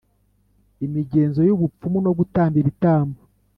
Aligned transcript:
Imigenzo 0.85 1.39
y 1.43 1.53
ubupfumu 1.55 1.97
no 2.05 2.11
gutamba 2.17 2.55
ibitambo 2.61 3.19